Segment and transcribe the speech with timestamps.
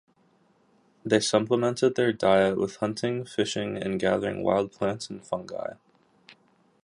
[1.05, 5.73] They supplemented their diet with hunting, fishing, and gathering wild plants and fungi.